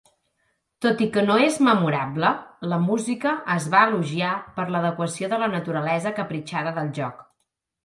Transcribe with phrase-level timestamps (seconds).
[0.85, 2.31] Tot i que no és memorable,
[2.71, 7.25] la música es va elogiar per l'adequació de la naturalesa capritxada del joc.